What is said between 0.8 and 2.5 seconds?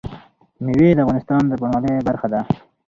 د افغانستان د بڼوالۍ برخه ده.